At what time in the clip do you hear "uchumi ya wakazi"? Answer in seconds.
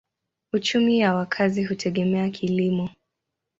0.53-1.63